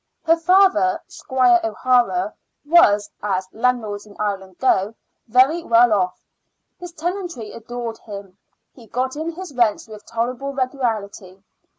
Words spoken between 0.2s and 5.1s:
Her father, Squire O'Hara, was, as landlords in Ireland go,